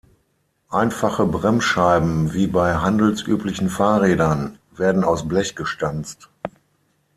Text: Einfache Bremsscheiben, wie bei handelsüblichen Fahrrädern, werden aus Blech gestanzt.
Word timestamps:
Einfache 0.71 1.27
Bremsscheiben, 1.27 2.33
wie 2.33 2.47
bei 2.47 2.73
handelsüblichen 2.77 3.69
Fahrrädern, 3.69 4.57
werden 4.71 5.03
aus 5.03 5.27
Blech 5.27 5.55
gestanzt. 5.55 6.27